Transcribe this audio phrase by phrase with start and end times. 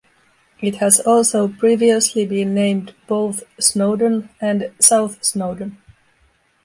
[0.61, 5.77] It has also previously been named both "Snowdon" and "South Snowdon".